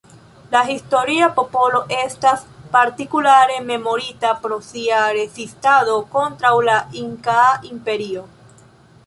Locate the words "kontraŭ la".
6.17-6.79